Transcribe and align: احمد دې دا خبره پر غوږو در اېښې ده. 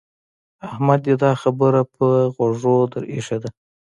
احمد 0.69 0.99
دې 1.07 1.15
دا 1.23 1.31
خبره 1.41 1.81
پر 1.95 2.11
غوږو 2.37 2.77
در 2.91 3.03
اېښې 3.11 3.37
ده. 3.43 3.49